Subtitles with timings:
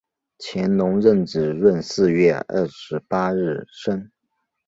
[0.39, 4.09] 乾隆壬子闰四月二十八日生。